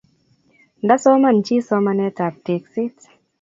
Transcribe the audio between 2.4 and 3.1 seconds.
tekset